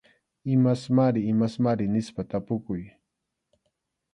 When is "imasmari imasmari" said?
0.55-1.85